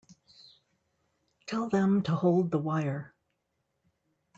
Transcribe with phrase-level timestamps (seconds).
[1.45, 3.13] Tell them to hold the wire.